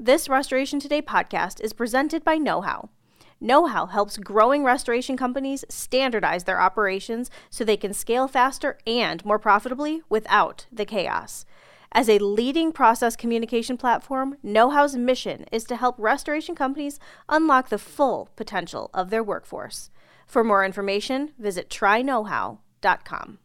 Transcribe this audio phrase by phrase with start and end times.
[0.00, 2.88] This Restoration Today podcast is presented by Know How.
[3.40, 9.24] Know How helps growing restoration companies standardize their operations so they can scale faster and
[9.24, 11.44] more profitably without the chaos.
[11.90, 17.68] As a leading process communication platform, Know How's mission is to help restoration companies unlock
[17.68, 19.90] the full potential of their workforce.
[20.28, 23.38] For more information, visit tryknowhow.com.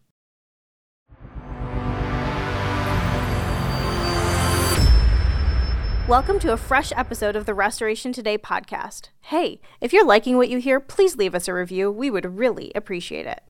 [6.05, 9.07] Welcome to a fresh episode of the Restoration Today podcast.
[9.21, 11.89] Hey, if you're liking what you hear, please leave us a review.
[11.89, 13.41] We would really appreciate it.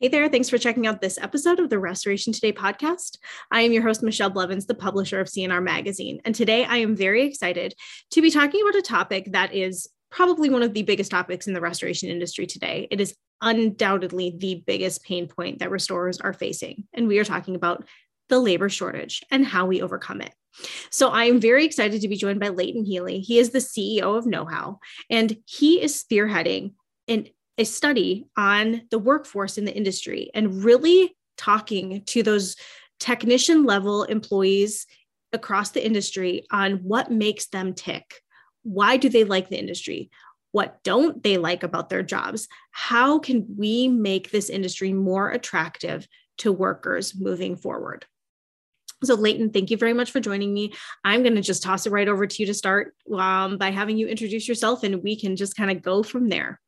[0.00, 3.18] Hey there, thanks for checking out this episode of the Restoration Today podcast.
[3.50, 6.18] I am your host, Michelle Blevins, the publisher of CNR Magazine.
[6.24, 7.74] And today I am very excited
[8.12, 11.52] to be talking about a topic that is probably one of the biggest topics in
[11.52, 12.88] the restoration industry today.
[12.90, 16.84] It is undoubtedly the biggest pain point that restorers are facing.
[16.94, 17.84] And we are talking about
[18.28, 20.34] the labor shortage and how we overcome it.
[20.90, 23.20] So I am very excited to be joined by Leighton Healy.
[23.20, 24.78] He is the CEO of KnowHow,
[25.10, 26.72] and he is spearheading
[27.08, 27.26] an,
[27.58, 32.56] a study on the workforce in the industry and really talking to those
[32.98, 34.86] technician level employees
[35.32, 38.22] across the industry on what makes them tick.
[38.62, 40.10] Why do they like the industry?
[40.52, 42.48] What don't they like about their jobs?
[42.70, 48.06] How can we make this industry more attractive to workers moving forward?
[49.04, 50.72] So, Leighton, thank you very much for joining me.
[51.04, 53.98] I'm going to just toss it right over to you to start um, by having
[53.98, 56.60] you introduce yourself, and we can just kind of go from there.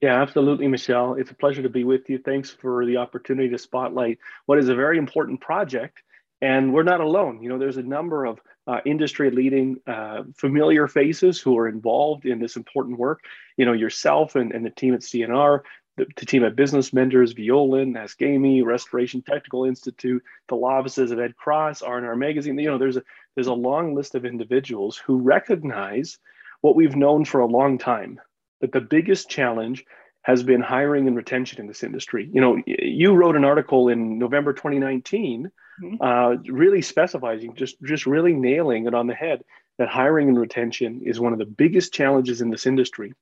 [0.00, 1.14] Yeah, absolutely, Michelle.
[1.14, 2.18] It's a pleasure to be with you.
[2.18, 6.02] Thanks for the opportunity to spotlight what is a very important project.
[6.42, 7.42] And we're not alone.
[7.42, 12.24] You know, there's a number of uh, industry leading uh, familiar faces who are involved
[12.24, 13.20] in this important work.
[13.58, 15.60] You know, yourself and, and the team at CNR,
[15.96, 21.18] the, the team at Business Mentors, Violand, Ascami, Restoration Technical Institute, the law offices of
[21.18, 22.58] Ed Cross, R&R Magazine.
[22.58, 23.02] You know, there's a
[23.34, 26.18] there's a long list of individuals who recognize
[26.60, 28.20] what we've known for a long time
[28.60, 29.84] that the biggest challenge
[30.22, 32.28] has been hiring and retention in this industry.
[32.32, 35.50] You know, you wrote an article in November 2019,
[35.82, 35.94] mm-hmm.
[36.00, 39.42] uh, really specifying, just just really nailing it on the head
[39.78, 43.14] that hiring and retention is one of the biggest challenges in this industry.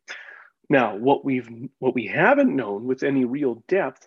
[0.68, 1.48] Now, what we've
[1.78, 4.06] what we haven't known with any real depth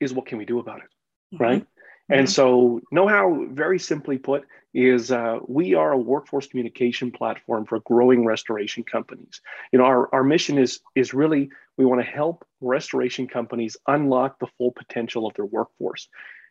[0.00, 1.42] is what can we do about it, mm-hmm.
[1.42, 1.62] right?
[1.62, 2.12] Mm-hmm.
[2.12, 7.64] And so, know how very simply put is uh, we are a workforce communication platform
[7.64, 9.40] for growing restoration companies.
[9.72, 14.38] You know, our, our mission is is really we want to help restoration companies unlock
[14.38, 16.08] the full potential of their workforce.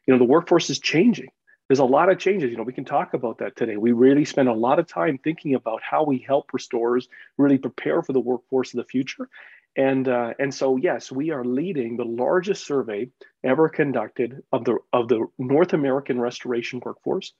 [0.08, 1.30] You know, the workforce is changing
[1.68, 2.52] there's a lot of changes.
[2.52, 3.78] You know, we can talk about that today.
[3.78, 7.08] We really spend a lot of time thinking about how we help restorers
[7.38, 9.30] really prepare for the workforce of the future.
[9.76, 13.10] And uh, and so yes, we are leading the largest survey
[13.44, 17.34] ever conducted of the of the North American restoration workforce.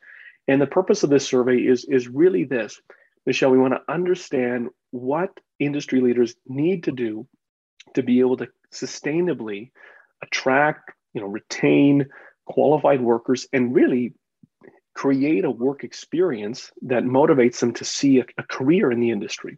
[0.48, 2.82] And the purpose of this survey is is really this,
[3.26, 3.52] Michelle.
[3.52, 7.28] We want to understand what industry leaders need to do
[7.94, 9.70] to be able to sustainably
[10.24, 12.08] attract, you know, retain,
[12.46, 14.14] qualified workers and really
[14.94, 19.58] create a work experience that motivates them to see a, a, career in the industry.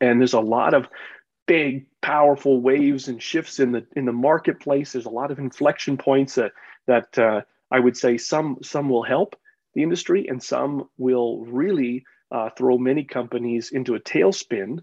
[0.00, 0.88] And there's a lot of
[1.46, 4.92] big, powerful waves and shifts in the in the marketplace.
[4.92, 6.52] There's a lot of inflection points that
[6.86, 9.36] that uh, I would say some some will help
[9.74, 14.82] the industry, and some will really uh, throw many companies into a tailspin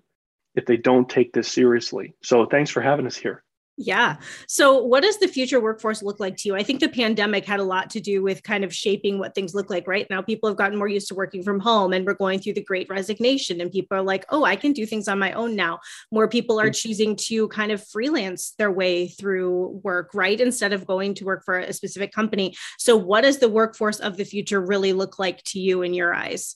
[0.55, 2.13] if they don't take this seriously.
[2.21, 3.43] So thanks for having us here.
[3.77, 4.17] Yeah.
[4.47, 6.55] So, what does the future workforce look like to you?
[6.55, 9.55] I think the pandemic had a lot to do with kind of shaping what things
[9.55, 10.21] look like right now.
[10.21, 12.89] People have gotten more used to working from home and we're going through the great
[12.89, 15.79] resignation, and people are like, oh, I can do things on my own now.
[16.11, 16.75] More people are mm.
[16.75, 20.39] choosing to kind of freelance their way through work, right?
[20.39, 22.55] Instead of going to work for a specific company.
[22.77, 26.13] So, what does the workforce of the future really look like to you in your
[26.13, 26.55] eyes?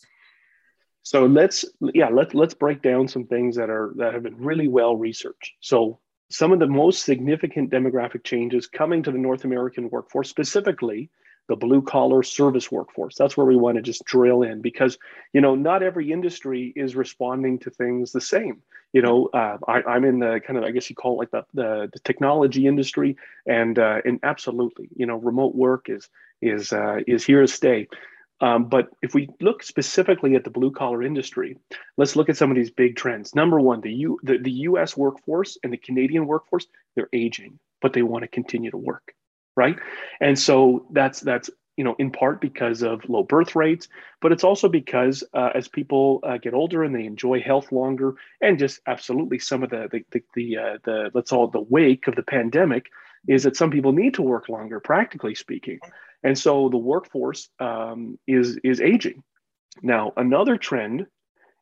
[1.05, 4.67] So let's yeah let's let's break down some things that are that have been really
[4.67, 5.53] well researched.
[5.61, 5.99] So
[6.29, 11.09] some of the most significant demographic changes coming to the North American workforce, specifically
[11.47, 13.15] the blue collar service workforce.
[13.15, 14.97] That's where we want to just drill in because,
[15.33, 18.61] you know, not every industry is responding to things the same.
[18.93, 21.31] You know, uh, I, am in the kind of, I guess you call it like
[21.31, 26.09] the, the, the technology industry and, uh, and absolutely, you know, remote work is,
[26.41, 27.87] is, uh, is here to stay.
[28.41, 31.57] Um, but if we look specifically at the blue collar industry,
[31.97, 33.33] let's look at some of these big trends.
[33.33, 37.93] Number one, the, U, the, the US workforce and the Canadian workforce, they're aging, but
[37.93, 39.13] they want to continue to work,
[39.55, 39.77] right?
[40.19, 43.87] And so that's, that's you know, in part because of low birth rates,
[44.21, 48.15] but it's also because uh, as people uh, get older and they enjoy health longer,
[48.41, 51.59] and just absolutely some of the the the, the, uh, the let's call it the
[51.59, 52.89] wake of the pandemic
[53.27, 55.79] is that some people need to work longer, practically speaking.
[56.23, 59.23] And so the workforce um, is, is aging.
[59.81, 61.05] Now, another trend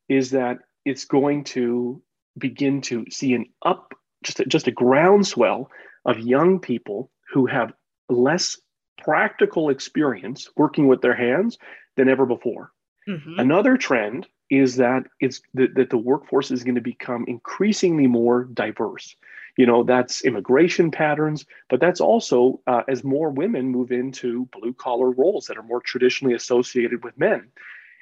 [0.08, 2.02] is that it's going to
[2.38, 3.92] begin to see an up,
[4.22, 5.70] just a, just a groundswell
[6.04, 7.72] of young people who have
[8.08, 8.58] less
[8.98, 11.58] practical experience working with their hands
[11.96, 12.72] than ever before.
[13.08, 13.38] Mm-hmm.
[13.38, 18.44] Another trend is that it's that, that the workforce is going to become increasingly more
[18.44, 19.16] diverse.
[19.56, 24.72] You know, that's immigration patterns, but that's also uh, as more women move into blue
[24.72, 27.50] collar roles that are more traditionally associated with men.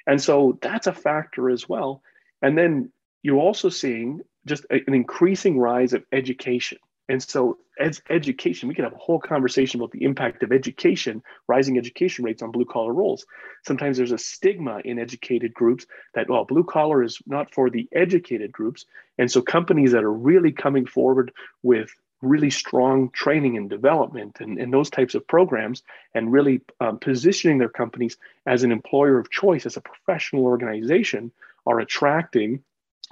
[0.07, 2.01] And so that's a factor as well.
[2.41, 2.91] And then
[3.21, 6.79] you're also seeing just a, an increasing rise of education.
[7.09, 11.21] And so, as education, we could have a whole conversation about the impact of education,
[11.47, 13.25] rising education rates on blue collar roles.
[13.65, 17.89] Sometimes there's a stigma in educated groups that, well, blue collar is not for the
[17.91, 18.85] educated groups.
[19.17, 24.57] And so, companies that are really coming forward with really strong training and development and,
[24.57, 25.83] and those types of programs
[26.15, 31.31] and really um, positioning their companies as an employer of choice, as a professional organization,
[31.67, 32.63] are attracting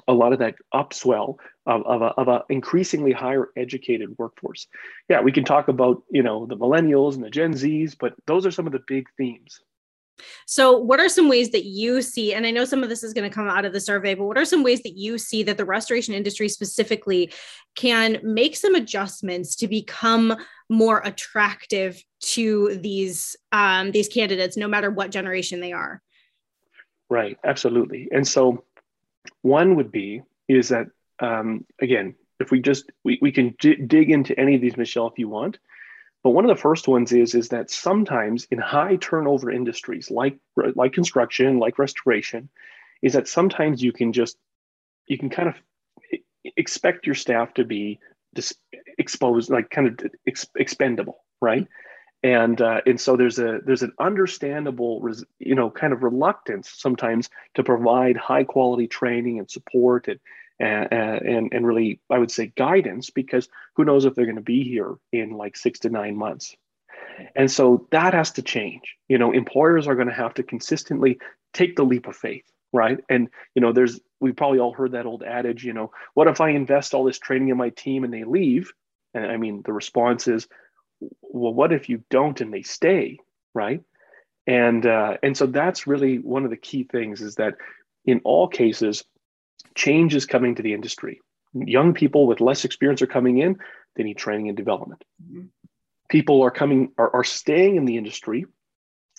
[0.08, 1.36] a lot of that upswell
[1.66, 4.68] of, of, a, of a increasingly higher educated workforce.
[5.10, 8.46] Yeah, we can talk about, you know, the millennials and the Gen Zs, but those
[8.46, 9.62] are some of the big themes.
[10.46, 13.14] So, what are some ways that you see, and I know some of this is
[13.14, 15.42] going to come out of the survey, but what are some ways that you see
[15.44, 17.32] that the restoration industry specifically
[17.76, 20.36] can make some adjustments to become
[20.70, 26.02] more attractive to these um, these candidates, no matter what generation they are?
[27.10, 28.08] Right, absolutely.
[28.12, 28.64] And so,
[29.42, 30.88] one would be is that
[31.20, 35.08] um, again, if we just we, we can d- dig into any of these, Michelle,
[35.08, 35.60] if you want.
[36.24, 40.38] But one of the first ones is is that sometimes in high turnover industries like
[40.76, 42.50] like construction, like restoration,
[43.02, 44.38] is that sometimes you can just
[45.08, 45.56] you can kind of
[46.58, 48.00] expect your staff to be
[48.34, 48.56] dis-
[48.98, 51.68] exposed, like kind of ex- expendable, right?
[52.24, 55.08] And uh, and so there's a there's an understandable
[55.40, 60.20] you know kind of reluctance sometimes to provide high quality training and support and
[60.60, 64.64] and and really I would say guidance because who knows if they're going to be
[64.64, 66.56] here in like six to nine months,
[67.36, 68.96] and so that has to change.
[69.08, 71.20] You know, employers are going to have to consistently
[71.54, 73.00] take the leap of faith, right?
[73.10, 76.40] And you know, there's we probably all heard that old adage, you know, what if
[76.40, 78.72] I invest all this training in my team and they leave?
[79.14, 80.48] And I mean, the response is,
[81.22, 83.20] well, what if you don't and they stay,
[83.54, 83.82] right?
[84.48, 87.56] And uh, and so that's really one of the key things is that
[88.06, 89.04] in all cases,
[89.76, 91.22] change is coming to the industry.
[91.54, 93.58] Young people with less experience are coming in.
[93.96, 95.04] They need training and development.
[95.24, 95.48] Mm-hmm.
[96.10, 98.46] People are coming are, are staying in the industry,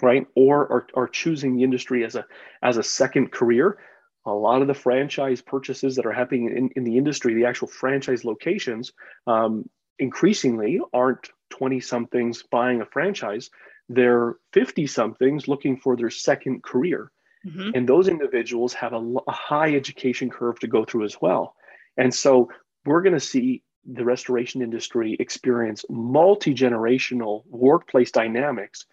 [0.03, 0.27] right?
[0.35, 2.27] Or are, are choosing the industry as a
[2.63, 3.79] as a second career.
[4.25, 7.67] A lot of the franchise purchases that are happening in, in the industry, the actual
[7.67, 8.93] franchise locations,
[9.27, 9.69] um,
[9.99, 13.51] increasingly aren't 20 somethings buying a franchise.
[13.89, 17.13] They're 50 somethings looking for their second career.
[17.47, 17.71] Mm-hmm.
[17.75, 21.55] And those individuals have a, a high education curve to go through as well.
[21.99, 22.51] And so
[22.87, 28.87] we're going to see the restoration industry experience multi generational workplace dynamics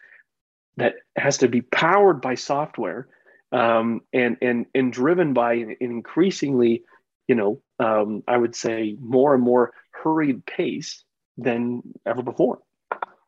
[0.77, 3.07] that has to be powered by software
[3.51, 6.83] um, and, and, and driven by an increasingly,
[7.27, 11.03] you know, um, I would say more and more hurried pace
[11.43, 12.59] than ever before.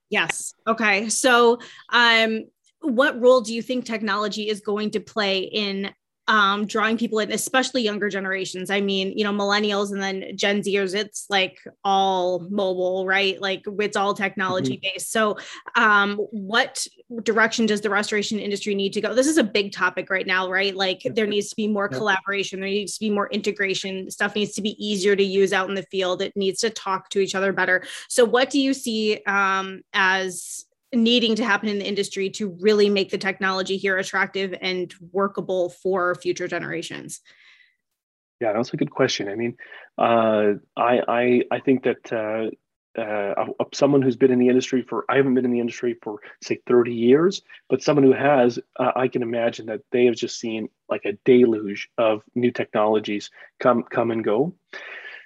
[0.10, 0.54] Yes.
[0.68, 1.10] Okay.
[1.10, 1.60] So,
[1.92, 2.46] um,
[2.82, 5.94] what role do you think technology is going to play in
[6.32, 8.70] um, drawing people in, especially younger generations.
[8.70, 13.40] I mean, you know, millennials and then Gen Zers, it's like all mobile, right?
[13.42, 14.94] Like it's all technology mm-hmm.
[14.94, 15.12] based.
[15.12, 15.38] So,
[15.76, 16.88] um, what
[17.24, 19.14] direction does the restoration industry need to go?
[19.14, 20.74] This is a big topic right now, right?
[20.74, 24.54] Like there needs to be more collaboration, there needs to be more integration, stuff needs
[24.54, 27.36] to be easier to use out in the field, it needs to talk to each
[27.36, 27.84] other better.
[28.08, 32.90] So, what do you see um, as needing to happen in the industry to really
[32.90, 37.22] make the technology here attractive and workable for future generations?
[38.40, 39.30] Yeah, that's a good question.
[39.30, 39.56] I mean,
[39.98, 42.50] uh, I, I I think that uh,
[43.00, 46.20] uh, someone who's been in the industry for I haven't been in the industry for
[46.42, 50.40] say 30 years, but someone who has, uh, I can imagine that they have just
[50.40, 53.30] seen like a deluge of new technologies
[53.60, 54.56] come come and go.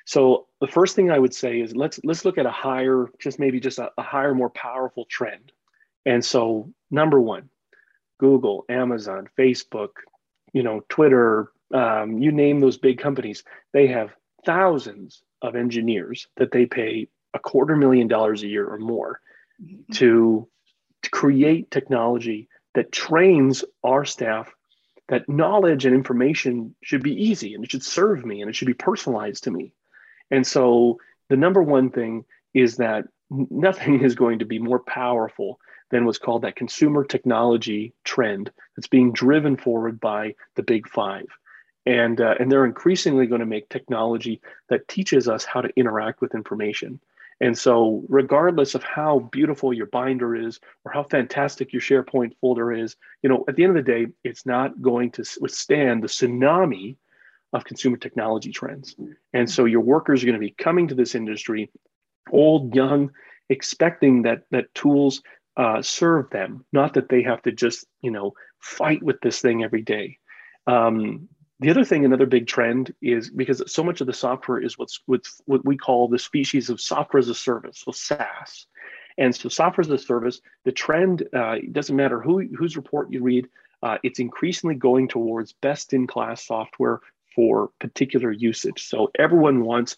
[0.06, 3.40] So the first thing I would say is let's let's look at a higher, just
[3.40, 5.52] maybe just a, a higher, more powerful trend.
[6.06, 7.50] And so, number one,
[8.20, 9.90] Google, Amazon, Facebook,
[10.54, 13.44] you know, Twitter, um, you name those big companies,
[13.74, 18.78] they have thousands of engineers that they pay a quarter million dollars a year or
[18.78, 19.20] more
[19.62, 19.92] mm-hmm.
[19.94, 20.48] to,
[21.02, 24.54] to create technology that trains our staff
[25.08, 28.68] that knowledge and information should be easy and it should serve me and it should
[28.68, 29.74] be personalized to me.
[30.32, 35.60] And so the number one thing is that nothing is going to be more powerful
[35.96, 41.26] than what's called that consumer technology trend that's being driven forward by the big five.
[41.86, 46.20] And, uh, and they're increasingly going to make technology that teaches us how to interact
[46.20, 47.00] with information.
[47.40, 52.74] And so, regardless of how beautiful your binder is or how fantastic your SharePoint folder
[52.74, 56.08] is, you know, at the end of the day, it's not going to withstand the
[56.08, 56.98] tsunami
[57.54, 58.96] of consumer technology trends.
[59.32, 61.72] And so, your workers are going to be coming to this industry,
[62.32, 63.12] old, young,
[63.50, 65.22] expecting that that tools
[65.58, 69.64] uh, serve them, not that they have to just, you know, fight with this thing
[69.64, 70.18] every day.
[70.68, 74.78] Um, the other thing, another big trend is because so much of the software is
[74.78, 78.68] what's, what's what we call the species of software as a service, so SaaS.
[79.18, 83.24] And so software as a service, the trend, uh, doesn't matter who, whose report you
[83.24, 83.48] read,
[83.82, 87.00] uh, it's increasingly going towards best in class software
[87.34, 88.88] for particular usage.
[88.88, 89.96] So everyone wants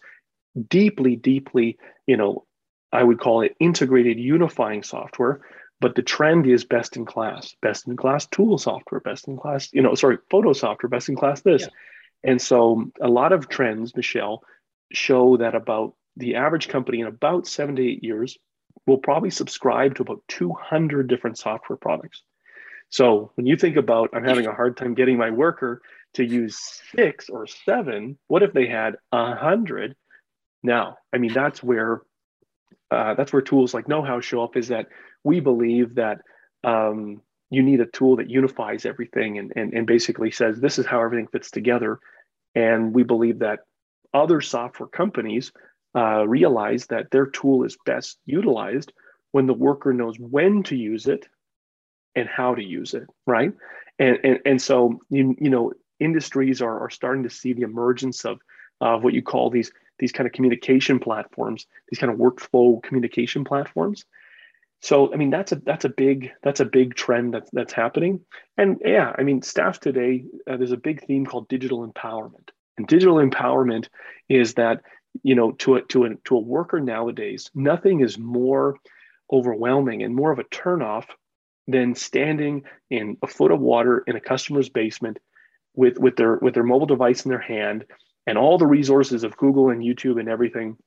[0.70, 2.46] deeply, deeply, you know,
[2.91, 5.41] I would call it integrated unifying software
[5.79, 9.70] but the trend is best in class best in class tool software best in class
[9.74, 11.63] you know sorry photo software best in class this.
[11.63, 12.32] Yeah.
[12.32, 14.44] and so um, a lot of trends michelle
[14.91, 18.38] show that about the average company in about seven to eight years
[18.86, 22.24] will probably subscribe to about 200 different software products.
[22.89, 25.82] So when you think about i'm having a hard time getting my worker
[26.13, 26.58] to use
[26.96, 29.96] six or seven what if they had a hundred?
[30.63, 32.01] Now i mean that's where
[32.91, 34.88] uh, that's where tools like know how show up is that
[35.24, 36.22] we believe that
[36.63, 40.86] um, you need a tool that unifies everything and, and, and basically says this is
[40.86, 42.00] how everything fits together.
[42.56, 43.60] And we believe that
[44.13, 45.51] other software companies
[45.96, 48.91] uh, realize that their tool is best utilized
[49.32, 51.27] when the worker knows when to use it
[52.15, 53.51] and how to use it, right?
[54.00, 58.25] And, and, and so, you, you know, industries are, are starting to see the emergence
[58.25, 58.39] of,
[58.82, 63.44] of what you call these, these kind of communication platforms, these kind of workflow communication
[63.44, 64.06] platforms.
[64.82, 68.22] So i mean that's a that's a big that's a big trend that's that's happening.
[68.58, 72.50] And yeah i mean staff today uh, there's a big theme called digital empowerment.
[72.77, 73.88] And digital empowerment
[74.30, 74.82] is that
[75.24, 78.77] you know to a to a to a worker nowadays nothing is more
[79.32, 81.06] overwhelming and more of a turnoff
[81.68, 85.18] than standing in a foot of water in a customer's basement
[85.75, 87.86] with with their with their mobile device in their hand
[88.28, 90.78] and all the resources of google and youtube and everything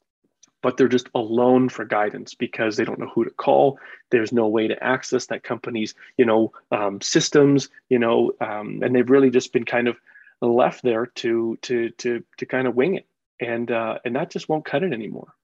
[0.62, 3.78] but they're just alone for guidance because they don't know who to call.
[4.10, 8.94] There's no way to access that company's, you know, um, systems, you know, um, and
[8.94, 9.96] they've really just been kind of
[10.40, 13.06] left there to to to to kind of wing it,
[13.40, 15.34] and uh, and that just won't cut it anymore.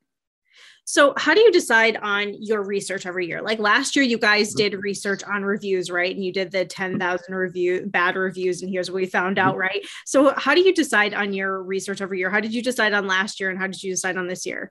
[0.89, 3.43] So, how do you decide on your research every year?
[3.43, 4.71] Like last year, you guys mm-hmm.
[4.71, 6.15] did research on reviews, right?
[6.15, 9.63] And you did the 10,000 review bad reviews, and here's what we found out, mm-hmm.
[9.63, 9.87] right?
[10.05, 12.31] So, how do you decide on your research every year?
[12.31, 14.71] How did you decide on last year, and how did you decide on this year?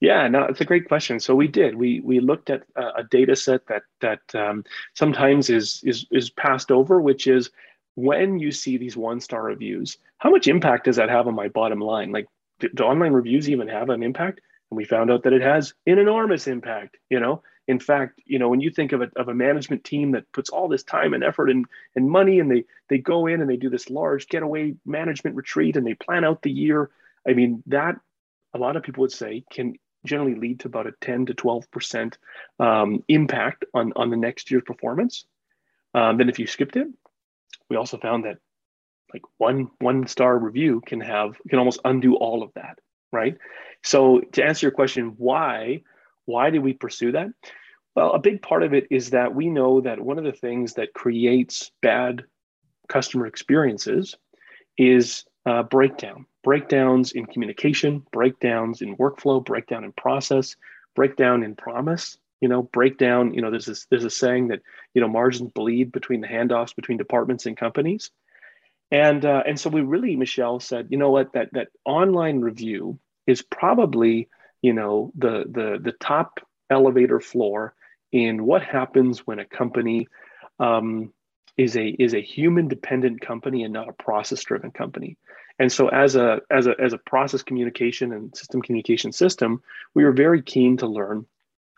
[0.00, 1.20] Yeah, no, it's a great question.
[1.20, 1.74] So we did.
[1.74, 6.30] We we looked at a, a data set that that um, sometimes is is is
[6.30, 7.50] passed over, which is
[7.94, 11.48] when you see these one star reviews, how much impact does that have on my
[11.48, 12.10] bottom line?
[12.10, 12.26] Like,
[12.58, 14.40] do, do online reviews even have an impact?
[14.74, 16.96] And we found out that it has an enormous impact.
[17.08, 20.10] You know, in fact, you know, when you think of a, of a management team
[20.12, 21.64] that puts all this time and effort and,
[21.94, 25.76] and money and they they go in and they do this large getaway management retreat
[25.76, 26.90] and they plan out the year.
[27.26, 27.94] I mean, that
[28.52, 32.14] a lot of people would say can generally lead to about a 10 to 12%
[32.58, 35.24] um, impact on, on the next year's performance.
[35.94, 36.88] Um, then if you skipped it,
[37.70, 38.38] we also found that
[39.12, 42.80] like one one star review can have can almost undo all of that,
[43.14, 43.36] right?
[43.82, 45.82] So to answer your question, why
[46.26, 47.28] why did we pursue that?
[47.94, 50.74] Well, a big part of it is that we know that one of the things
[50.74, 52.24] that creates bad
[52.88, 54.16] customer experiences
[54.76, 60.54] is uh, breakdown breakdowns in communication, breakdowns in workflow, breakdown in process,
[60.94, 62.18] breakdown in promise.
[62.40, 63.32] You know, breakdown.
[63.32, 64.60] You know, there's this there's a saying that
[64.92, 68.10] you know margins bleed between the handoffs between departments and companies,
[68.90, 72.98] and uh, and so we really Michelle said, you know what, that that online review
[73.26, 74.28] is probably
[74.62, 76.40] you know the the the top
[76.70, 77.74] elevator floor
[78.12, 80.08] in what happens when a company
[80.58, 81.12] um,
[81.56, 85.16] is a is a human dependent company and not a process driven company.
[85.58, 89.62] And so as a as a as a process communication and system communication system
[89.94, 91.26] we were very keen to learn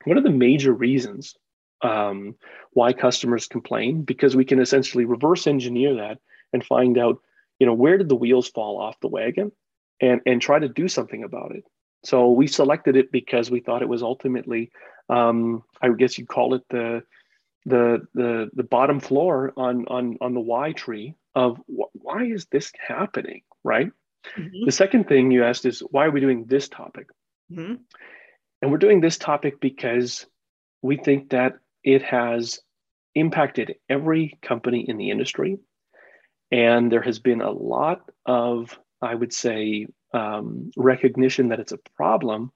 [0.04, 1.34] what are the major reasons
[1.82, 2.36] um,
[2.72, 6.18] why customers complain because we can essentially reverse engineer that
[6.52, 7.20] and find out
[7.58, 9.52] you know where did the wheels fall off the wagon
[10.00, 11.64] and and try to do something about it
[12.04, 14.70] so we selected it because we thought it was ultimately
[15.08, 17.02] um, i guess you'd call it the
[17.64, 22.46] the the the bottom floor on on on the why tree of wh- why is
[22.46, 23.90] this happening right
[24.36, 24.64] mm-hmm.
[24.64, 27.08] the second thing you asked is why are we doing this topic
[27.50, 27.74] mm-hmm.
[28.62, 30.26] and we're doing this topic because
[30.82, 32.60] we think that it has
[33.16, 35.58] impacted every company in the industry.
[36.52, 41.78] And there has been a lot of, I would say, um, recognition that it's a
[41.96, 42.52] problem,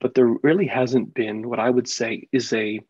[0.00, 2.80] but there really hasn't been what I would say is a,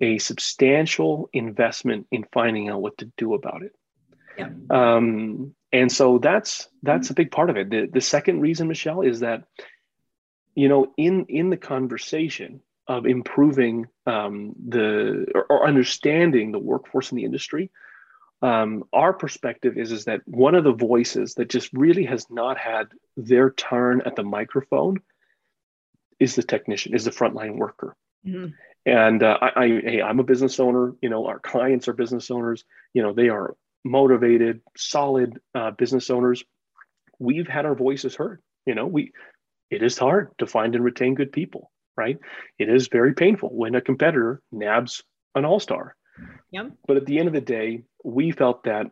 [0.00, 3.72] a substantial investment in finding out what to do about it.
[4.38, 4.50] Yeah.
[4.70, 7.70] Um, and so that's that's a big part of it.
[7.70, 9.44] The, the second reason, Michelle, is that
[10.54, 17.10] you know in in the conversation of improving um, the or, or, understanding the workforce
[17.10, 17.70] in the industry,
[18.42, 22.58] um, our perspective is is that one of the voices that just really has not
[22.58, 24.98] had their turn at the microphone
[26.20, 27.96] is the technician, is the frontline worker.
[28.26, 28.52] Mm-hmm.
[28.84, 30.94] And uh, I, I, hey, I'm a business owner.
[31.02, 32.64] You know, our clients are business owners.
[32.94, 36.44] You know, they are motivated, solid uh, business owners.
[37.18, 38.42] We've had our voices heard.
[38.66, 39.12] You know, we
[39.70, 42.18] it is hard to find and retain good people, right?
[42.58, 45.02] It is very painful when a competitor nabs
[45.34, 45.96] an all star.
[46.52, 46.72] Yep.
[46.86, 48.86] But at the end of the day, we felt that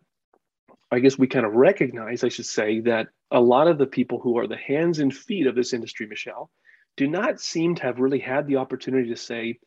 [0.90, 4.18] I guess we kind of recognize, I should say, that a lot of the people
[4.18, 6.50] who are the hands and feet of this industry, Michelle,
[6.96, 9.60] do not seem to have really had the opportunity to say,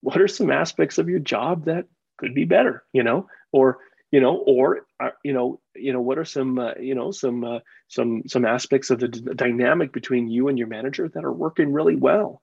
[0.00, 1.86] what are some aspects of your job that
[2.18, 3.78] could be better, you know, or
[4.10, 7.44] you know, or uh, you know, you know, what are some uh, you know some
[7.44, 11.32] uh, some some aspects of the d- dynamic between you and your manager that are
[11.32, 12.42] working really well,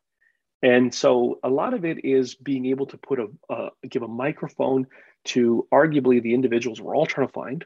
[0.62, 4.08] and so a lot of it is being able to put a uh, give a
[4.08, 4.88] microphone
[5.28, 7.66] to arguably the individuals we're all trying to find.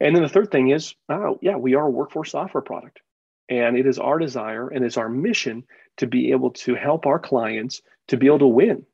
[0.00, 3.00] And then the third thing is, oh, yeah, we are a workforce software product.
[3.48, 5.64] And it is our desire and it's our mission
[5.98, 8.84] to be able to help our clients to be able to win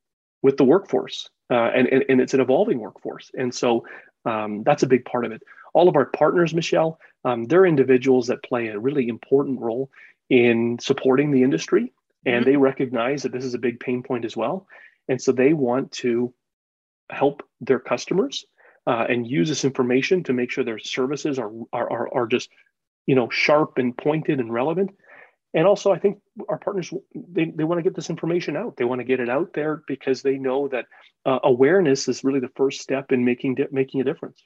[0.43, 1.31] with the workforce.
[1.51, 3.31] Uh, and, and, and, it's an evolving workforce.
[3.35, 3.87] And so
[4.27, 5.43] um, that's a big part of it.
[5.73, 9.91] All of our partners, Michelle, um, they're individuals that play a really important role
[10.29, 11.93] in supporting the industry.
[12.27, 12.51] And mm-hmm.
[12.51, 14.67] they recognize that this is a big pain point as well.
[15.09, 16.35] And so they want to
[17.11, 18.45] help their customers
[18.87, 22.51] uh, and use this information to make sure their services are, are, are, are just
[23.07, 24.91] you know sharp and pointed and relevant.
[25.55, 28.77] And also i think our partners they, they want to get this information out.
[28.77, 30.87] They want to get it out there because they know that
[31.25, 34.43] uh, awareness is really the first step in making making a difference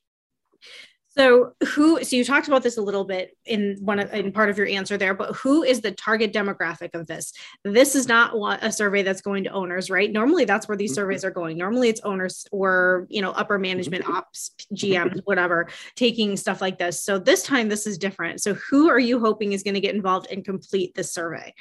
[1.16, 4.48] so who so you talked about this a little bit in one of, in part
[4.48, 7.35] of your answer there, but who is the target demographic of this?
[7.64, 10.11] This is not a survey that's going to owners, right?
[10.11, 11.59] Normally that's where these surveys are going.
[11.59, 17.03] Normally it's owners or you know upper management ops, GMs, whatever, taking stuff like this.
[17.03, 18.40] So this time this is different.
[18.40, 21.53] So who are you hoping is going to get involved and complete this survey?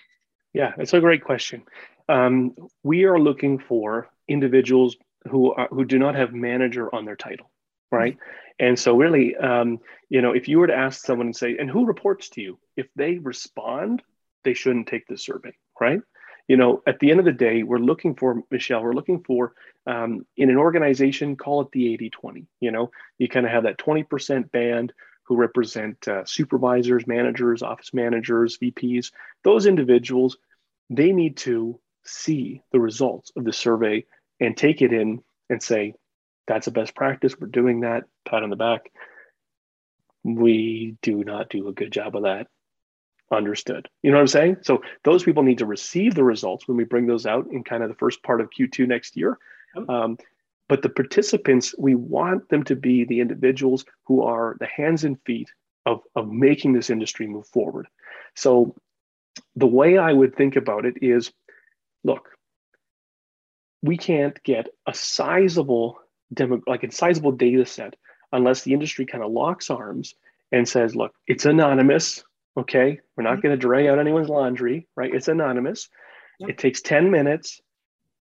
[0.53, 1.63] Yeah, it's a great question.
[2.07, 4.95] Um, we are looking for individuals
[5.29, 7.51] who are, who do not have manager on their title,
[7.91, 8.13] right?
[8.13, 11.57] Mm-hmm and so, really, um, you know, if you were to ask someone and say,
[11.57, 14.03] "And who reports to you?" If they respond,
[14.43, 15.99] they shouldn't take the survey, right?
[16.47, 18.83] You know, at the end of the day, we're looking for Michelle.
[18.83, 19.53] We're looking for
[19.87, 22.45] um, in an organization, call it the 80-20.
[22.59, 24.93] You know, you kind of have that 20% band
[25.23, 29.11] who represent uh, supervisors, managers, office managers, VPs.
[29.43, 30.37] Those individuals,
[30.89, 34.05] they need to see the results of the survey
[34.39, 35.95] and take it in and say,
[36.47, 37.35] that's a best practice.
[37.39, 38.05] We're doing that.
[38.25, 38.91] Pat on the back.
[40.23, 42.47] We do not do a good job of that.
[43.31, 43.87] Understood.
[44.03, 44.57] You know what I'm saying?
[44.61, 47.81] So those people need to receive the results when we bring those out in kind
[47.81, 49.37] of the first part of Q2 next year.
[49.87, 50.17] Um,
[50.67, 55.21] but the participants, we want them to be the individuals who are the hands and
[55.25, 55.49] feet
[55.85, 57.87] of, of making this industry move forward.
[58.35, 58.75] So
[59.55, 61.31] the way I would think about it is
[62.03, 62.29] look,
[63.81, 65.99] we can't get a sizable
[66.33, 67.95] demo, like a sizable data set
[68.31, 70.15] unless the industry kind of locks arms
[70.51, 72.23] and says, look, it's anonymous.
[72.57, 72.99] Okay.
[73.15, 73.41] We're not mm-hmm.
[73.41, 75.13] going to drag out anyone's laundry, right?
[75.13, 75.89] It's anonymous.
[76.39, 76.49] Yep.
[76.49, 77.61] It takes 10 minutes.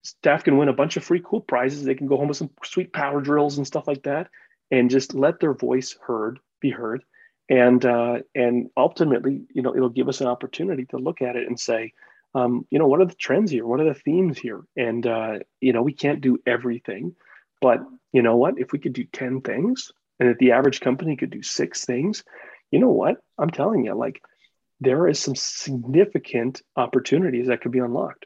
[0.04, 1.84] Staff can win a bunch of free cool prizes.
[1.84, 4.28] They can go home with some sweet power drills and stuff like that
[4.72, 7.04] and just let their voice heard, be heard.
[7.50, 11.48] And, uh, and ultimately, you know, it'll give us an opportunity to look at it
[11.48, 11.94] and say,
[12.34, 13.66] um, you know, what are the trends here?
[13.66, 14.62] What are the themes here?
[14.78, 17.14] And, uh, you know, we can't do everything
[17.62, 17.80] but
[18.12, 18.56] you know what?
[18.58, 22.24] If we could do 10 things and if the average company could do six things,
[22.71, 23.17] you know what?
[23.38, 24.21] I'm telling you, like
[24.80, 28.26] there is some significant opportunities that could be unlocked.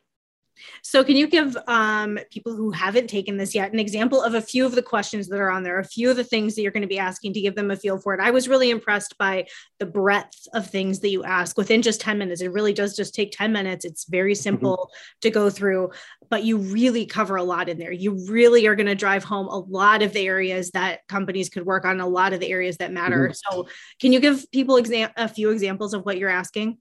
[0.84, 4.42] So, can you give um, people who haven't taken this yet an example of a
[4.42, 6.72] few of the questions that are on there, a few of the things that you're
[6.72, 8.20] going to be asking to give them a feel for it?
[8.20, 9.48] I was really impressed by
[9.80, 12.42] the breadth of things that you ask within just 10 minutes.
[12.42, 13.86] It really does just take 10 minutes.
[13.86, 14.42] It's very mm-hmm.
[14.42, 15.20] simple mm-hmm.
[15.22, 15.92] to go through,
[16.30, 17.92] but you really cover a lot in there.
[17.92, 21.66] You really are going to drive home a lot of the areas that companies could
[21.66, 23.30] work on, a lot of the areas that matter.
[23.30, 23.56] Mm-hmm.
[23.56, 23.68] So,
[24.00, 26.78] can you give people exam- a few examples of what you're asking?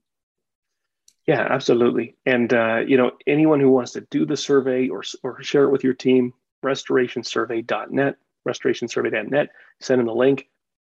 [1.27, 2.15] Yeah, absolutely.
[2.25, 5.71] And uh, you know, anyone who wants to do the survey or or share it
[5.71, 6.33] with your team,
[6.63, 8.15] restorationsurvey.net,
[8.47, 9.49] restorationsurvey.net,
[9.81, 10.47] send them the link.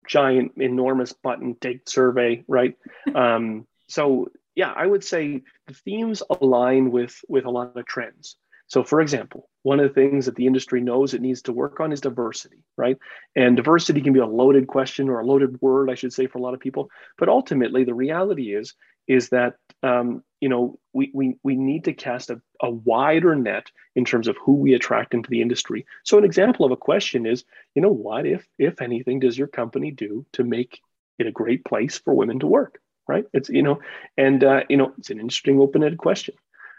[0.07, 2.77] Giant, enormous button, take survey, right?
[3.15, 8.35] um, so yeah, I would say the themes align with with a lot of trends.
[8.67, 11.79] So, for example, one of the things that the industry knows it needs to work
[11.79, 12.97] on is diversity, right?
[13.35, 16.39] And diversity can be a loaded question or a loaded word, I should say, for
[16.39, 16.89] a lot of people.
[17.17, 18.73] But ultimately, the reality is
[19.07, 23.71] is that um, you know we, we we need to cast a, a wider net
[23.95, 25.85] in terms of who we attract into the industry.
[26.03, 27.45] So, an example of a question is,
[27.75, 30.81] you know, what if if anything does your company do to make
[31.19, 32.79] it a great place for women to work?
[33.07, 33.25] Right?
[33.33, 33.79] It's you know,
[34.17, 36.35] and uh, you know, it's an interesting open-ended question,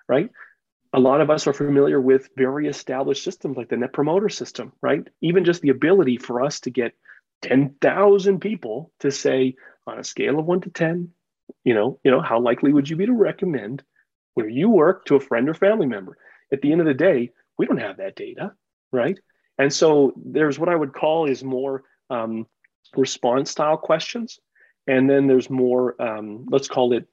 [0.09, 0.31] right?
[0.93, 4.73] a lot of us are familiar with very established systems like the net promoter system
[4.81, 6.93] right even just the ability for us to get
[7.43, 11.11] 10,000 people to say on a scale of 1 to 10
[11.67, 13.83] you know you know how likely would you be to recommend
[14.35, 16.17] where you work to a friend or family member
[16.53, 18.53] at the end of the day we don't have that data
[18.93, 19.19] right
[19.59, 22.47] and so there's what i would call is more um,
[22.97, 24.41] response style questions
[24.87, 27.07] and then there's more um, let's call it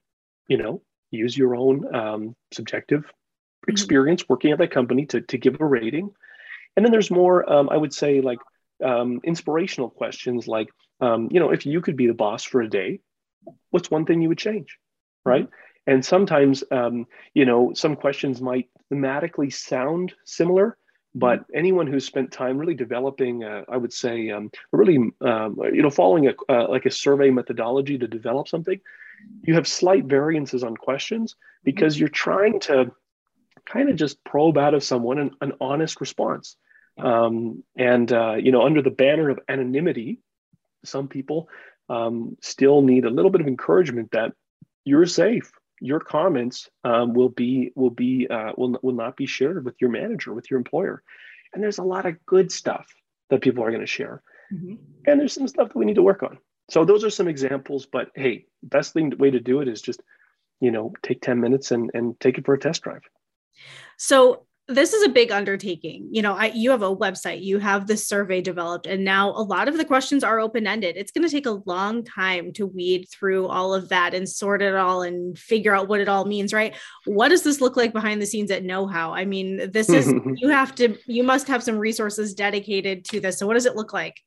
[0.48, 3.12] you know use your own um, subjective
[3.64, 3.72] Mm-hmm.
[3.72, 6.12] experience working at that company to, to give a rating.
[6.76, 8.40] And then there's more, um, I would say, like
[8.84, 10.68] um, inspirational questions like,
[11.00, 13.00] um, you know, if you could be the boss for a day,
[13.72, 14.78] what's one thing you would change?
[15.26, 15.46] Right.
[15.46, 15.92] Mm-hmm.
[15.92, 20.78] And sometimes, um, you know, some questions might thematically sound similar,
[21.14, 21.58] but mm-hmm.
[21.58, 25.90] anyone who's spent time really developing, uh, I would say, um, really, um, you know,
[25.90, 28.80] following a uh, like a survey methodology to develop something,
[29.44, 32.92] you have slight variances on questions because you're trying to
[33.66, 36.58] kind of just probe out of someone an, an honest response.
[36.98, 40.20] Um, and, uh, you know, under the banner of anonymity,
[40.84, 41.50] some people
[41.90, 44.34] um, still need a little bit of encouragement that
[44.86, 45.52] you're safe.
[45.82, 49.90] Your comments um, will be will be uh, will will not be shared with your
[49.90, 51.04] manager, with your employer.
[51.54, 52.88] And there's a lot of good stuff
[53.30, 54.76] that people are going to share, mm-hmm.
[55.06, 56.38] and there's some stuff that we need to work on.
[56.70, 57.86] So those are some examples.
[57.86, 60.02] But hey, best thing way to do it is just,
[60.62, 63.04] you know, take ten minutes and and take it for a test drive.
[63.98, 66.08] So this is a big undertaking.
[66.12, 69.42] You know, I, you have a website, you have this survey developed, and now a
[69.42, 70.98] lot of the questions are open ended.
[70.98, 74.62] It's going to take a long time to weed through all of that and sort
[74.62, 76.76] it all and figure out what it all means, right?
[77.06, 79.14] What does this look like behind the scenes at Know How?
[79.14, 83.38] I mean, this is, you have to, you must have some resources dedicated to this.
[83.38, 84.20] So, what does it look like?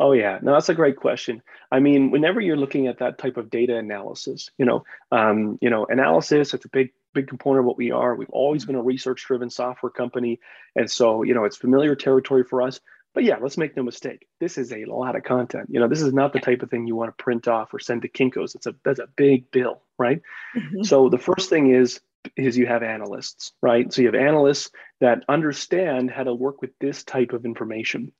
[0.00, 1.42] Oh yeah, no, that's a great question.
[1.70, 4.82] I mean, whenever you're looking at that type of data analysis, you know,
[5.12, 8.14] um, you know, analysis, it's a big big component of what we are.
[8.14, 10.40] We've always been a research driven software company.
[10.76, 12.80] And so, you know, it's familiar territory for us.
[13.12, 14.28] But yeah, let's make no mistake.
[14.38, 15.68] This is a lot of content.
[15.70, 17.80] You know, this is not the type of thing you want to print off or
[17.80, 18.54] send to Kinkos.
[18.54, 20.22] It's a that's a big bill, right?
[20.56, 20.84] Mm-hmm.
[20.84, 22.00] So the first thing is
[22.36, 23.92] is you have analysts, right?
[23.92, 24.70] So you have analysts
[25.00, 28.12] that understand how to work with this type of information.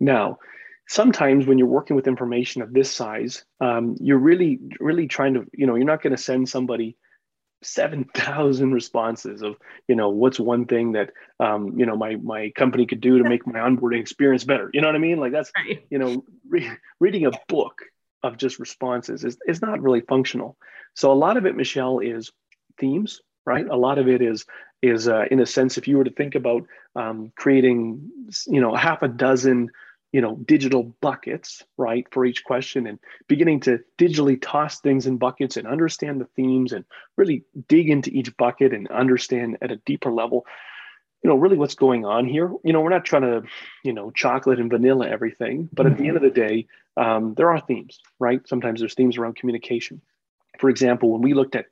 [0.00, 0.38] Now,
[0.88, 5.46] sometimes when you're working with information of this size, um, you're really, really trying to,
[5.52, 6.96] you know, you're not going to send somebody
[7.62, 12.86] 7,000 responses of, you know, what's one thing that, um, you know, my, my company
[12.86, 14.70] could do to make my onboarding experience better.
[14.72, 15.18] You know what I mean?
[15.18, 15.84] Like that's, right.
[15.90, 16.70] you know, re-
[17.00, 17.82] reading a book
[18.22, 20.56] of just responses is, is not really functional.
[20.94, 22.30] So a lot of it, Michelle, is
[22.78, 23.66] themes, right?
[23.68, 24.46] A lot of it is,
[24.82, 28.10] is uh, in a sense, if you were to think about um, creating,
[28.46, 29.70] you know, half a dozen
[30.12, 35.16] you know digital buckets right for each question and beginning to digitally toss things in
[35.16, 36.84] buckets and understand the themes and
[37.16, 40.46] really dig into each bucket and understand at a deeper level
[41.22, 42.50] you know really what's going on here.
[42.64, 43.42] You know we're not trying to
[43.84, 47.50] you know chocolate and vanilla everything but at the end of the day um, there
[47.50, 48.46] are themes right?
[48.46, 50.00] Sometimes there's themes around communication.
[50.58, 51.66] For example when we looked at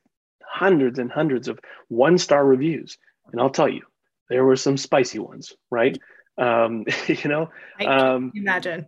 [0.48, 2.98] hundreds and hundreds of one star reviews
[3.30, 3.82] and i'll tell you
[4.30, 5.98] there were some spicy ones right
[6.38, 7.50] um, you know,
[7.84, 8.86] um, imagine.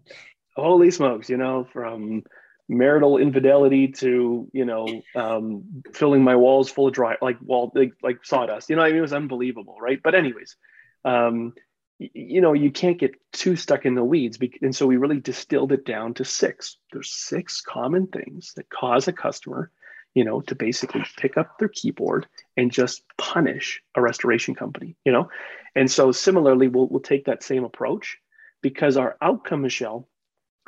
[0.57, 2.23] Holy smokes, you know, from
[2.69, 4.87] marital infidelity to you know
[5.17, 8.71] um, filling my walls full of dry like wall like, like sawdust.
[8.71, 10.01] You know, I mean, it was unbelievable, right?
[10.03, 10.57] But anyways,
[11.05, 11.55] um,
[11.99, 15.73] you know, you can't get too stuck in the weeds, and so we really distilled
[15.73, 16.77] it down to six.
[16.93, 19.71] There's six common things that cause a customer
[20.15, 25.13] you know, to basically pick up their keyboard and just punish a restoration company, you
[25.13, 25.29] know?
[25.75, 28.19] And so similarly, we'll, we'll take that same approach
[28.63, 30.09] because our outcome, Michelle,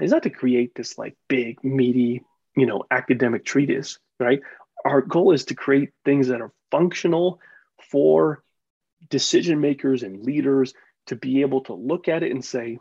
[0.01, 2.23] is not to create this like big, meaty,
[2.57, 4.41] you know, academic treatise, right?
[4.85, 7.41] Our goal is to create things that are functional
[7.91, 8.43] for
[9.11, 10.75] decision makers and leaders
[11.07, 12.79] to be able to look at it and say,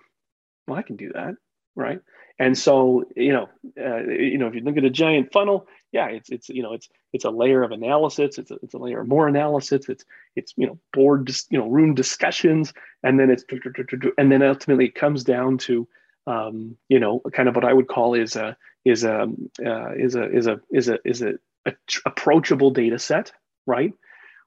[0.67, 1.35] well, I can do that,
[1.75, 1.99] right?
[2.39, 6.07] And so, you know, uh, you know, if you look at a giant funnel, yeah,
[6.07, 9.01] it's it's you know it's it's a layer of analysis, it's a, it's a layer
[9.01, 12.73] of more analysis, it's it's you know board you know room discussions,
[13.03, 13.43] and then it's
[14.17, 15.87] and then ultimately it comes down to
[16.27, 19.27] um, you know kind of what I would call is a is a
[19.65, 21.33] uh, is a is a is a is a,
[21.65, 21.73] a
[22.05, 23.33] approachable data set,
[23.65, 23.93] right?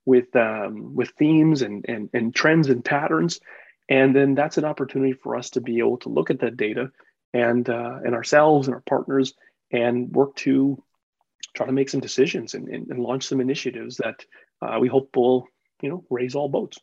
[0.07, 3.39] With um, with themes and, and and trends and patterns,
[3.89, 6.91] and then that's an opportunity for us to be able to look at that data
[7.35, 9.35] and uh, and ourselves and our partners
[9.71, 10.83] and work to
[11.55, 14.25] try to make some decisions and, and, and launch some initiatives that
[14.62, 15.47] uh, we hope will
[15.83, 16.79] you know raise all boats.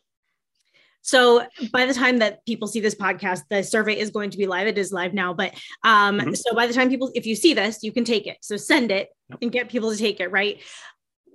[1.02, 4.46] So by the time that people see this podcast, the survey is going to be
[4.46, 4.68] live.
[4.68, 6.34] It is live now, but um, mm-hmm.
[6.34, 8.38] so by the time people, if you see this, you can take it.
[8.40, 9.08] So send it
[9.40, 10.30] and get people to take it.
[10.30, 10.60] Right.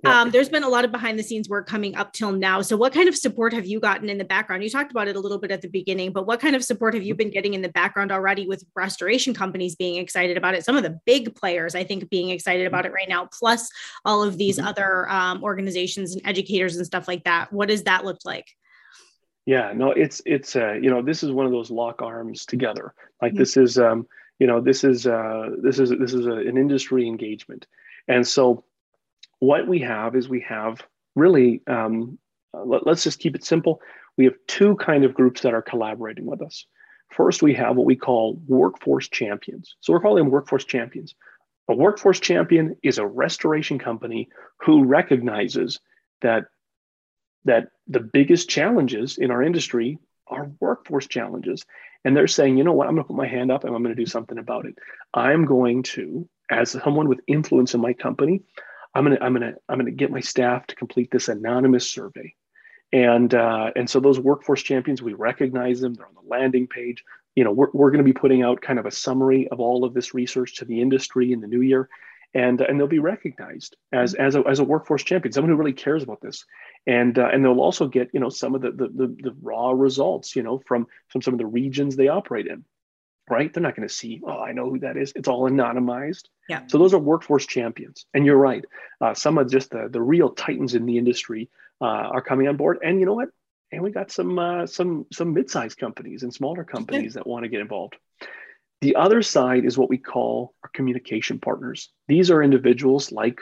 [0.04, 0.20] Yeah.
[0.20, 2.62] Um, there's been a lot of behind the scenes work coming up till now.
[2.62, 4.62] So, what kind of support have you gotten in the background?
[4.62, 6.94] You talked about it a little bit at the beginning, but what kind of support
[6.94, 10.64] have you been getting in the background already with restoration companies being excited about it?
[10.64, 13.70] Some of the big players, I think, being excited about it right now, plus
[14.04, 14.68] all of these mm-hmm.
[14.68, 17.52] other um, organizations and educators and stuff like that.
[17.52, 18.46] What does that look like?
[19.46, 22.94] Yeah, no, it's it's uh, you know this is one of those lock arms together.
[23.20, 23.38] Like mm-hmm.
[23.38, 24.06] this is um,
[24.38, 27.66] you know this is uh, this is this is a, an industry engagement,
[28.06, 28.64] and so
[29.40, 30.82] what we have is we have
[31.14, 32.18] really, um,
[32.52, 33.80] let, us just keep it simple.
[34.16, 36.66] We have two kind of groups that are collaborating with us.
[37.10, 39.76] First, we have what we call workforce champions.
[39.80, 41.14] So we're calling them workforce champions.
[41.68, 44.28] A workforce champion is a restoration company
[44.60, 45.80] who recognizes
[46.22, 46.46] that,
[47.44, 51.64] that the biggest challenges in our industry are workforce challenges.
[52.04, 53.82] And they're saying, you know what, I'm going to put my hand up and I'm
[53.82, 54.76] going to do something about it.
[55.12, 58.42] I'm going to, as someone with influence in my company,
[58.94, 62.34] I'm gonna I'm gonna I'm gonna get my staff to complete this anonymous survey,
[62.92, 65.94] and uh, and so those workforce champions we recognize them.
[65.94, 67.04] They're on the landing page.
[67.36, 69.84] You know we're we're going to be putting out kind of a summary of all
[69.84, 71.88] of this research to the industry in the new year,
[72.34, 75.72] and and they'll be recognized as as a, as a workforce champion, someone who really
[75.72, 76.44] cares about this,
[76.86, 79.70] and uh, and they'll also get you know some of the, the the the raw
[79.70, 82.64] results you know from from some of the regions they operate in
[83.30, 83.52] right?
[83.52, 85.12] They're not going to see, oh, I know who that is.
[85.16, 86.24] It's all anonymized.
[86.48, 86.62] Yeah.
[86.66, 88.06] So those are workforce champions.
[88.14, 88.64] And you're right.
[89.00, 91.48] Uh, some of just the, the real titans in the industry
[91.80, 92.78] uh, are coming on board.
[92.82, 93.28] And you know what?
[93.70, 97.50] And we got some uh, some some mid-sized companies and smaller companies that want to
[97.50, 97.96] get involved.
[98.80, 101.90] The other side is what we call our communication partners.
[102.06, 103.40] These are individuals like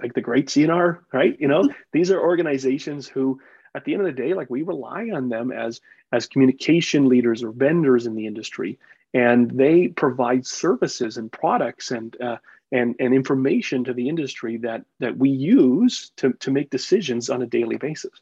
[0.00, 1.36] like the great CNR, right?
[1.38, 3.38] You know, these are organizations who
[3.74, 5.80] at the end of the day, like we rely on them as
[6.12, 8.78] as communication leaders or vendors in the industry
[9.12, 12.36] and they provide services and products and uh,
[12.72, 17.42] and and information to the industry that that we use to to make decisions on
[17.42, 18.20] a daily basis.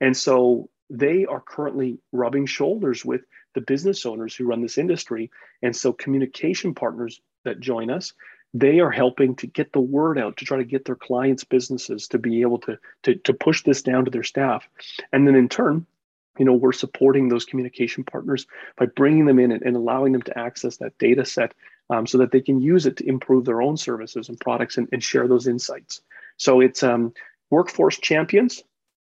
[0.00, 3.22] And so they are currently rubbing shoulders with
[3.54, 5.30] the business owners who run this industry.
[5.62, 8.12] And so communication partners that join us,
[8.54, 12.08] they are helping to get the word out to try to get their clients' businesses
[12.08, 14.68] to be able to, to, to push this down to their staff.
[15.12, 15.86] And then in turn,
[16.40, 20.22] you know we're supporting those communication partners by bringing them in and, and allowing them
[20.22, 21.54] to access that data set
[21.90, 24.88] um, so that they can use it to improve their own services and products and,
[24.90, 26.00] and share those insights.
[26.38, 27.12] So it's um,
[27.50, 28.64] workforce champions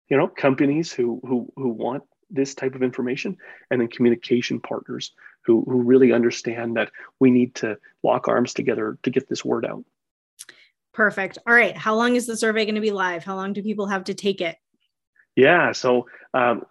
[0.10, 3.38] you know companies who who who want this type of information
[3.70, 8.98] and then communication partners who who really understand that we need to lock arms together
[9.04, 9.84] to get this word out.
[10.94, 11.38] Perfect.
[11.46, 11.76] All right.
[11.76, 13.26] How long is the survey going to be live?
[13.26, 14.56] How long do people have to take it?
[15.36, 16.66] Yeah so um,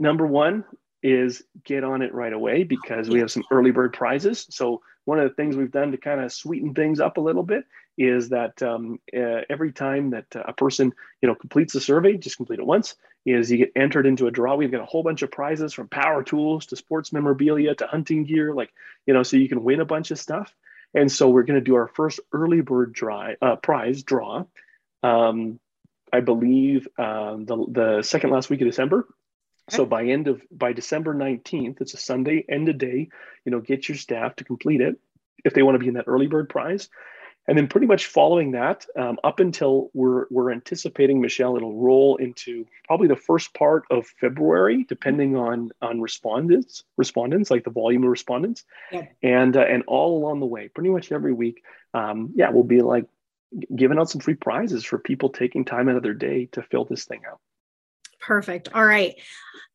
[0.00, 0.64] number one
[1.02, 4.46] is get on it right away because we have some early bird prizes.
[4.50, 7.42] So one of the things we've done to kind of sweeten things up a little
[7.42, 7.64] bit
[7.96, 12.16] is that um, uh, every time that uh, a person you know completes the survey,
[12.16, 14.56] just complete it once, is you get entered into a draw.
[14.56, 18.24] We've got a whole bunch of prizes from power tools to sports memorabilia to hunting
[18.24, 18.72] gear, like
[19.06, 20.54] you know, so you can win a bunch of stuff.
[20.94, 24.44] And so we're going to do our first early bird dry, uh, prize draw.
[25.02, 25.60] Um,
[26.12, 29.06] I believe um, the the second last week of December,
[29.70, 33.08] so by end of by December 19th, it's a Sunday end of day,
[33.44, 34.96] you know, get your staff to complete it
[35.44, 36.88] if they want to be in that early bird prize.
[37.48, 42.16] And then pretty much following that, um, up until we're we're anticipating Michelle, it'll roll
[42.16, 48.04] into probably the first part of February, depending on on respondents, respondents like the volume
[48.04, 49.06] of respondents, yeah.
[49.22, 51.62] and uh, and all along the way, pretty much every week,
[51.94, 53.06] um, yeah, we'll be like
[53.74, 56.84] giving out some free prizes for people taking time out of their day to fill
[56.84, 57.40] this thing out.
[58.20, 58.68] Perfect.
[58.74, 59.14] All right.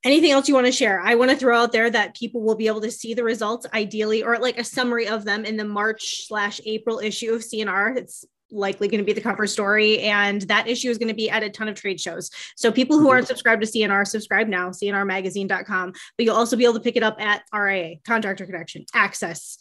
[0.03, 1.01] Anything else you want to share?
[1.01, 3.65] I want to throw out there that people will be able to see the results
[3.73, 7.97] ideally, or like a summary of them in the March slash April issue of CNR.
[7.97, 9.99] It's likely going to be the cover story.
[10.01, 12.29] And that issue is going to be at a ton of trade shows.
[12.55, 13.11] So people who mm-hmm.
[13.11, 15.91] aren't subscribed to CNR, subscribe now, cnrmagazine.com.
[15.91, 19.57] But you'll also be able to pick it up at RIA, Contractor Connection, Access,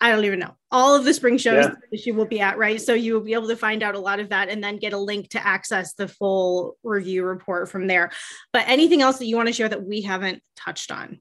[0.00, 0.54] I don't even know.
[0.70, 1.98] All of the spring shows yeah.
[1.98, 2.80] she will be at, right?
[2.80, 4.92] So you will be able to find out a lot of that and then get
[4.92, 8.10] a link to access the full review report from there.
[8.52, 11.20] But anything else that you want to share that we haven't touched on?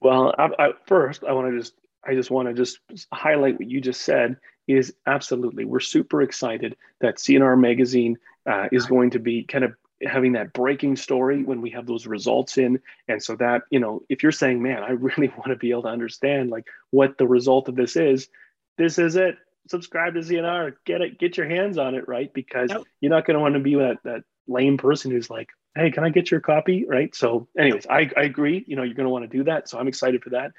[0.00, 1.74] Well, I, I, first, I want to just
[2.06, 2.80] I just want to just
[3.12, 8.84] highlight what you just said is absolutely we're super excited that CNR magazine uh, is
[8.84, 12.80] going to be kind of having that breaking story when we have those results in.
[13.08, 15.82] And so that you know if you're saying man i really want to be able
[15.82, 18.28] to understand like what the result of this is
[18.76, 19.36] this is it.
[19.68, 22.32] Subscribe to cnr get it get your hands on it right?
[22.32, 22.82] Because yep.
[23.00, 26.04] you're not going to want to be that that lame person who's like hey can
[26.04, 26.84] i get your copy?
[26.86, 27.14] Right?
[27.14, 29.68] So anyways i, I agree you know you're going to want to do that.
[29.68, 30.52] So i'm excited for that.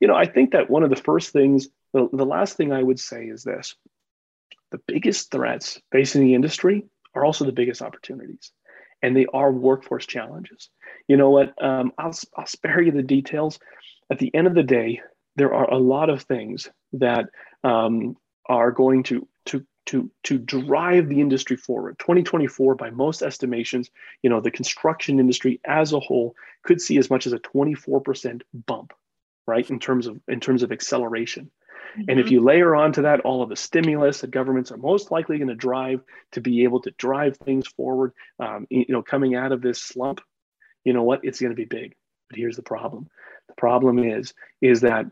[0.00, 2.82] You know i think that one of the first things the, the last thing i
[2.82, 3.74] would say is this.
[4.70, 8.50] The biggest threats facing the industry are also the biggest opportunities
[9.04, 10.70] and they are workforce challenges.
[11.08, 11.62] You know what?
[11.62, 13.58] Um, I'll, I'll spare you the details.
[14.10, 15.02] At the end of the day,
[15.36, 17.26] there are a lot of things that
[17.62, 18.16] um,
[18.48, 21.98] are going to to to to drive the industry forward.
[21.98, 23.90] 2024, by most estimations,
[24.22, 28.40] you know the construction industry as a whole could see as much as a 24%
[28.54, 28.94] bump,
[29.46, 29.68] right?
[29.68, 31.50] In terms of in terms of acceleration.
[31.92, 32.02] Mm-hmm.
[32.08, 32.34] And if mm-hmm.
[32.34, 35.54] you layer onto that all of the stimulus that governments are most likely going to
[35.54, 36.00] drive
[36.32, 40.20] to be able to drive things forward, um, you know, coming out of this slump,
[40.84, 41.20] you know what?
[41.24, 41.94] It's going to be big.
[42.30, 43.08] But here's the problem.
[43.48, 45.06] The problem is, is that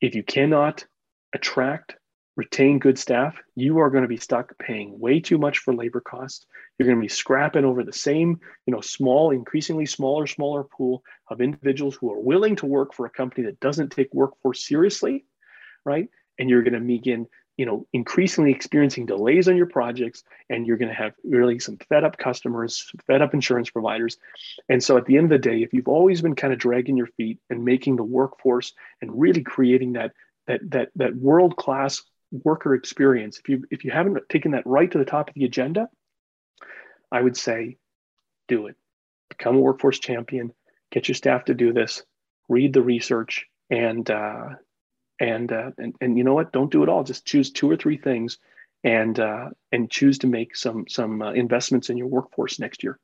[0.00, 0.84] if you cannot
[1.34, 1.96] attract,
[2.36, 6.00] retain good staff, you are going to be stuck paying way too much for labor
[6.00, 6.46] costs.
[6.78, 11.02] You're going to be scrapping over the same, you know, small, increasingly smaller, smaller pool
[11.28, 15.24] of individuals who are willing to work for a company that doesn't take workforce seriously
[15.88, 16.08] right?
[16.38, 20.76] And you're going to begin, you know, increasingly experiencing delays on your projects, and you're
[20.76, 24.18] going to have really some fed up customers, fed up insurance providers.
[24.68, 26.96] And so at the end of the day, if you've always been kind of dragging
[26.96, 30.12] your feet and making the workforce and really creating that
[30.46, 32.02] that that that world class
[32.44, 35.44] worker experience, if you if you haven't taken that right to the top of the
[35.44, 35.88] agenda,
[37.10, 37.78] I would say
[38.46, 38.76] do it.
[39.30, 40.52] Become a workforce champion.
[40.90, 42.02] Get your staff to do this.
[42.48, 44.50] Read the research and uh,
[45.20, 46.52] and uh, and and you know what?
[46.52, 47.04] Don't do it all.
[47.04, 48.38] Just choose two or three things,
[48.84, 52.98] and uh, and choose to make some some uh, investments in your workforce next year.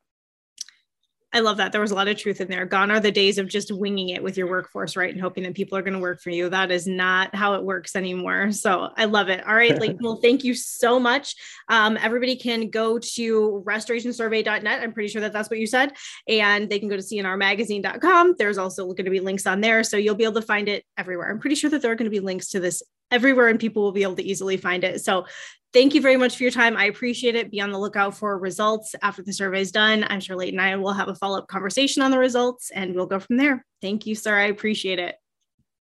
[1.35, 1.73] I love that.
[1.73, 2.65] There was a lot of truth in there.
[2.65, 5.13] Gone are the days of just winging it with your workforce, right?
[5.13, 6.49] And hoping that people are going to work for you.
[6.49, 8.53] That is not how it works anymore.
[8.53, 9.45] So I love it.
[9.45, 9.99] All right, Layton.
[10.01, 11.35] well, thank you so much.
[11.69, 14.81] Um, everybody can go to restorationsurvey.net.
[14.81, 15.95] I'm pretty sure that that's what you said.
[16.29, 18.37] And they can go to cnrmagazine.com.
[18.39, 19.83] There's also going to be links on there.
[19.83, 21.31] So you'll be able to find it everywhere.
[21.31, 23.83] I'm pretty sure that there are going to be links to this everywhere and people
[23.83, 25.03] will be able to easily find it.
[25.03, 25.27] So
[25.75, 26.75] thank you very much for your time.
[26.77, 27.51] I appreciate it.
[27.51, 30.07] Be on the lookout for results after the survey is done.
[30.09, 32.95] I'm sure Layton and I will have a follow up conversation on the results and
[32.95, 33.67] we'll go from there.
[33.83, 34.39] Thank you, sir.
[34.39, 35.17] I appreciate it.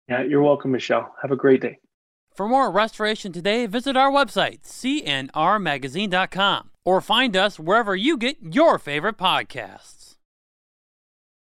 [0.09, 1.15] Yeah, you're welcome, Michelle.
[1.21, 1.77] Have a great day.
[2.35, 8.79] For more Restoration Today, visit our website, cnrmagazine.com, or find us wherever you get your
[8.79, 10.02] favorite podcasts.